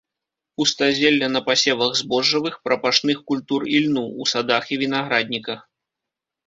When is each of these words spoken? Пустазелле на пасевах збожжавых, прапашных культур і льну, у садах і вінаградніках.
Пустазелле 0.59 1.27
на 1.33 1.41
пасевах 1.49 1.93
збожжавых, 2.01 2.55
прапашных 2.65 3.23
культур 3.33 3.61
і 3.75 3.85
льну, 3.85 4.03
у 4.25 4.31
садах 4.35 4.63
і 4.77 4.85
вінаградніках. 4.85 5.59